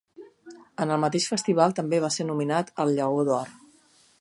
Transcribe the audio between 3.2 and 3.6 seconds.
d'Or.